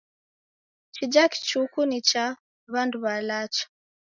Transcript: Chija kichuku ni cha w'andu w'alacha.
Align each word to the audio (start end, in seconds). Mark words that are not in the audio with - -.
Chija 0.93 1.23
kichuku 1.33 1.79
ni 1.89 1.99
cha 2.09 2.25
w'andu 2.71 2.97
w'alacha. 3.03 3.63